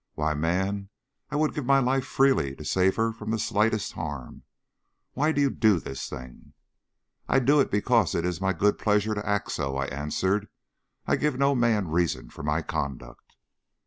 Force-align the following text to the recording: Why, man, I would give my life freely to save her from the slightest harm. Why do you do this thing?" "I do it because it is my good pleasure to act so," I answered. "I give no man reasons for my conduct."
Why, 0.15 0.33
man, 0.33 0.89
I 1.29 1.35
would 1.35 1.53
give 1.53 1.67
my 1.67 1.77
life 1.77 2.07
freely 2.07 2.55
to 2.55 2.65
save 2.65 2.95
her 2.95 3.13
from 3.13 3.29
the 3.29 3.37
slightest 3.37 3.91
harm. 3.93 4.41
Why 5.13 5.31
do 5.31 5.39
you 5.41 5.51
do 5.51 5.77
this 5.79 6.09
thing?" 6.09 6.53
"I 7.29 7.37
do 7.37 7.59
it 7.59 7.69
because 7.69 8.15
it 8.15 8.25
is 8.25 8.41
my 8.41 8.51
good 8.53 8.79
pleasure 8.79 9.13
to 9.13 9.29
act 9.29 9.51
so," 9.51 9.77
I 9.77 9.85
answered. 9.85 10.47
"I 11.05 11.17
give 11.17 11.37
no 11.37 11.53
man 11.53 11.87
reasons 11.89 12.33
for 12.33 12.41
my 12.41 12.63
conduct." 12.63 13.35